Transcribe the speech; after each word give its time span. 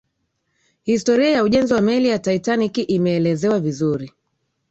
historia 0.83 1.29
ya 1.29 1.43
ujenzi 1.43 1.73
wa 1.73 1.81
meli 1.81 2.07
ya 2.07 2.19
titanic 2.19 2.77
imeelezewa 2.89 3.59
vizuri 3.59 4.11